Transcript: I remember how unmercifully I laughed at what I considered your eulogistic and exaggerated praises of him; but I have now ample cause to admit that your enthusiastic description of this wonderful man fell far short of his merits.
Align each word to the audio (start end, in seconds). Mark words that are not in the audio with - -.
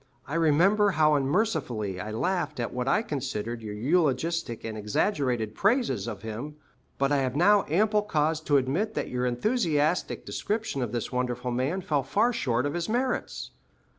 I 0.25 0.33
remember 0.33 0.89
how 0.89 1.13
unmercifully 1.13 1.99
I 1.99 2.09
laughed 2.09 2.59
at 2.59 2.73
what 2.73 2.87
I 2.87 3.03
considered 3.03 3.61
your 3.61 3.75
eulogistic 3.75 4.63
and 4.63 4.75
exaggerated 4.75 5.53
praises 5.53 6.07
of 6.07 6.23
him; 6.23 6.55
but 6.97 7.11
I 7.11 7.17
have 7.17 7.35
now 7.35 7.65
ample 7.69 8.01
cause 8.01 8.41
to 8.45 8.57
admit 8.57 8.95
that 8.95 9.09
your 9.09 9.27
enthusiastic 9.27 10.25
description 10.25 10.81
of 10.81 10.91
this 10.91 11.11
wonderful 11.11 11.51
man 11.51 11.81
fell 11.81 12.01
far 12.01 12.33
short 12.33 12.65
of 12.65 12.73
his 12.73 12.89
merits. 12.89 13.51